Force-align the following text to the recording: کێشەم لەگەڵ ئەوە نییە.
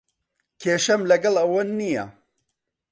کێشەم 0.61 1.01
لەگەڵ 1.11 1.35
ئەوە 1.41 1.61
نییە. 1.79 2.05